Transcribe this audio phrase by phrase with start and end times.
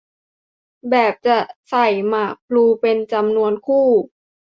[0.89, 1.37] แบบจะ
[1.69, 3.87] ใส่หมากพลูเป็นจำนวนคู่